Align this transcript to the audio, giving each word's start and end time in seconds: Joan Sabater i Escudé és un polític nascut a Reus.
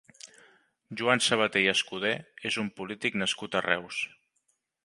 Joan 1.01 1.21
Sabater 1.25 1.63
i 1.65 1.69
Escudé 1.75 2.13
és 2.51 2.59
un 2.65 2.75
polític 2.81 3.23
nascut 3.25 3.59
a 3.59 3.63
Reus. 3.71 4.05